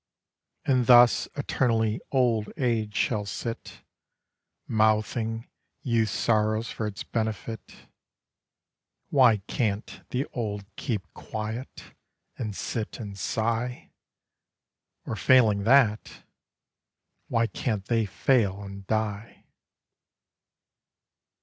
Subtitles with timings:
[0.65, 3.83] And thus eternally old age shall sit
[4.67, 5.47] Mouthing
[5.83, 7.87] youth's sorrows for its benefit.
[9.11, 11.93] Why can 't the old keep quiet,
[12.35, 13.91] and sit and sigh?
[15.05, 16.23] Or, failing that,
[17.27, 19.45] why can 't they fail and die